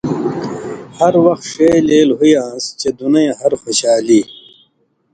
[0.97, 4.21] ہر وخ ݜے لِیل ہُویان٘س چےۡ دُنئِیں ہر خوشالی